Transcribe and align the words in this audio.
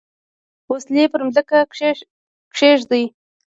وسلې 0.71 1.03
پر 1.11 1.21
مځکه 1.27 1.57
کښېږدي. 2.53 3.03